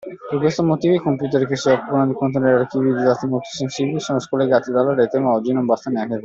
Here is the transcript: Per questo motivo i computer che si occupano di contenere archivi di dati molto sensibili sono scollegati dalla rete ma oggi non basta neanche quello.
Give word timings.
Per 0.29 0.39
questo 0.39 0.63
motivo 0.63 0.95
i 0.95 0.99
computer 0.99 1.45
che 1.45 1.55
si 1.55 1.69
occupano 1.69 2.07
di 2.07 2.13
contenere 2.15 2.61
archivi 2.61 2.91
di 2.91 3.03
dati 3.03 3.27
molto 3.27 3.49
sensibili 3.51 3.99
sono 3.99 4.17
scollegati 4.17 4.71
dalla 4.71 4.95
rete 4.95 5.19
ma 5.19 5.33
oggi 5.33 5.53
non 5.53 5.67
basta 5.67 5.91
neanche 5.91 6.07
quello. 6.07 6.19